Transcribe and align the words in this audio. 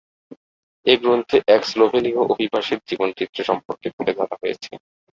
এ 0.85 0.93
গ্রন্থে 1.01 1.37
এক 1.47 1.61
স্লোভেনীয় 1.65 2.19
অভিবাসীর 2.25 2.79
জীবন-চিত্র 2.89 3.37
সম্পর্কে 3.49 3.87
তুলে 3.95 4.13
ধরা 4.17 4.35
হয়েছে। 4.41 4.71